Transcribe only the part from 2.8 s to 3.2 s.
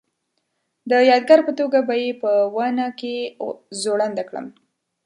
کې